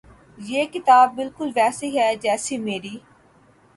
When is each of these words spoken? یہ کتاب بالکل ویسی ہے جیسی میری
یہ 0.49 0.65
کتاب 0.65 1.13
بالکل 1.15 1.51
ویسی 1.55 1.89
ہے 1.97 2.09
جیسی 2.21 2.57
میری 2.59 2.97